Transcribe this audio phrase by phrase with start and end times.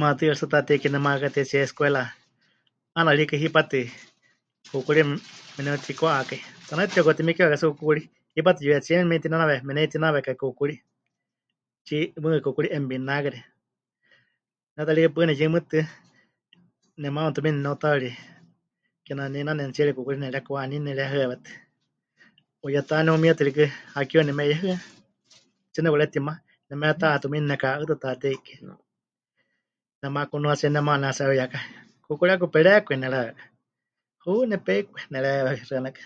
[0.00, 2.02] "Maatɨari tsɨ Taatei Kie nemayekatei escuela,
[2.94, 3.78] 'aana rikɨ hipátɨ
[4.70, 5.02] kuukuri
[5.56, 8.02] meneutíkwa'akai, tanaitɨ tepɨka'utimikiwakai tsɨ kuukuri,
[8.34, 9.54] hipátɨ yuhetsíe meneitinawe...
[9.68, 10.74] meneitinawekai kuukuri,
[12.22, 13.38] mɨɨkɨ kuukuri ""en vinagre"".
[14.74, 15.78] Ne ta rikɨ paɨ neyɨmɨtɨ
[17.02, 18.10] nemaama tumiini neneutáwawiri,
[19.04, 21.50] kename neheinaneni tsiere kuukuri nerekwaní nerehɨawétɨ.
[22.62, 23.64] Huyetá ne'umietɨ rikɨ,
[23.94, 26.32] hakeewa nemeiyehɨa, 'aatsí nepɨkaretima.
[26.68, 28.56] Nemetá'a tumiini neka'ɨtɨ Taatei Kie.
[30.02, 31.64] Nemakunuatsie nemaama pɨnetsiha'íwawiyakai
[32.04, 33.48] -Kuukuri 'aku perékwai-, pɨnerahɨawékai.
[34.22, 36.04] -Hu, nepeikwai- nerehɨawékai xɨanakɨa."